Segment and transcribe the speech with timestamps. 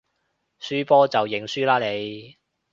[0.61, 2.35] 輸波就認輸啦你